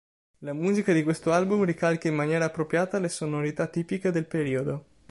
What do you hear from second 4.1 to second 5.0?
periodo.